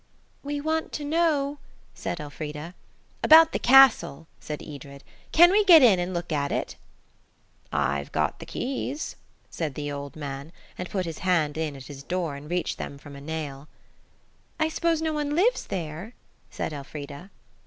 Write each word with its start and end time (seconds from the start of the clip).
"We 0.41 0.59
want 0.59 0.91
to 0.93 1.05
know–" 1.05 1.59
said 1.93 2.19
Elfrida. 2.19 2.73
"About 3.21 3.51
the 3.51 3.59
castle," 3.59 4.25
said 4.39 4.63
Edred, 4.63 5.03
"Can 5.31 5.51
we 5.51 5.63
get 5.63 5.83
in 5.83 5.99
and 5.99 6.11
look 6.11 6.31
at 6.31 6.51
it?" 6.51 6.75
"I've 7.71 8.11
got 8.11 8.39
the 8.39 8.47
keys," 8.47 9.15
said 9.51 9.75
the 9.75 9.91
old 9.91 10.15
man, 10.15 10.53
and 10.75 10.89
put 10.89 11.05
his 11.05 11.19
hand 11.19 11.55
in 11.55 11.75
at 11.75 11.85
his 11.85 12.01
door 12.01 12.35
and 12.35 12.49
reached 12.49 12.79
them 12.79 12.97
from 12.97 13.15
a 13.15 13.21
nail. 13.21 13.67
"I 14.59 14.69
s'pose 14.69 15.03
no 15.03 15.13
one 15.13 15.35
lives 15.35 15.67
there?" 15.67 16.15
said 16.49 16.73
Elfrida. 16.73 17.29